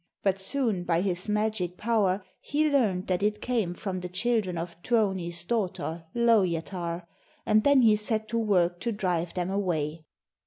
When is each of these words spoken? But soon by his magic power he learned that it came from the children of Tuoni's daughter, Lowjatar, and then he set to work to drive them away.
But 0.23 0.39
soon 0.39 0.83
by 0.83 1.01
his 1.01 1.29
magic 1.29 1.77
power 1.77 2.23
he 2.39 2.67
learned 2.67 3.05
that 3.05 3.21
it 3.21 3.39
came 3.39 3.75
from 3.75 3.99
the 3.99 4.09
children 4.09 4.57
of 4.57 4.81
Tuoni's 4.81 5.43
daughter, 5.43 6.07
Lowjatar, 6.15 7.05
and 7.45 7.63
then 7.63 7.83
he 7.83 7.95
set 7.95 8.27
to 8.29 8.39
work 8.39 8.79
to 8.79 8.91
drive 8.91 9.35
them 9.35 9.51
away. 9.51 10.05